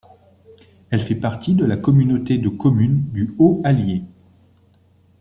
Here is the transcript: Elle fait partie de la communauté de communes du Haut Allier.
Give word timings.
Elle 0.89 1.01
fait 1.03 1.13
partie 1.13 1.53
de 1.53 1.63
la 1.63 1.77
communauté 1.77 2.39
de 2.39 2.49
communes 2.49 3.03
du 3.11 3.35
Haut 3.37 3.61
Allier. 3.63 4.01